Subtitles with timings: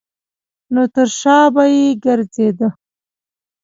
[0.73, 2.67] نو تر شا به یې ګرځېده.